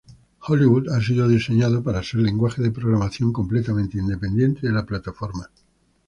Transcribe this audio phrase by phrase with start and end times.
[0.47, 5.47] Hollywood ha sido diseñado para ser lenguaje de programación completamente independiente de la plataforma.